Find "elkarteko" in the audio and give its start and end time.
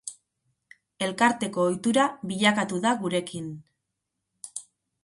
1.07-1.65